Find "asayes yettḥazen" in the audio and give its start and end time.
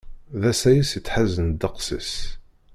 0.51-1.47